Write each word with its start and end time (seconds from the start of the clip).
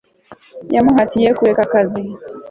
yamuhatiye 0.73 1.29
kureka 1.37 1.61
akazi 1.67 2.01